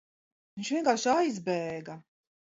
[0.61, 1.99] Viņš vienkārši aizbēga.